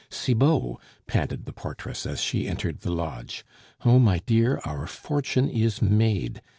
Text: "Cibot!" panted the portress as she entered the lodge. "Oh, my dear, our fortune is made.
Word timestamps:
"Cibot!" 0.09 0.77
panted 1.05 1.45
the 1.45 1.53
portress 1.53 2.07
as 2.07 2.19
she 2.23 2.47
entered 2.47 2.79
the 2.79 2.91
lodge. 2.91 3.45
"Oh, 3.85 3.99
my 3.99 4.17
dear, 4.25 4.59
our 4.65 4.87
fortune 4.87 5.47
is 5.47 5.79
made. 5.79 6.41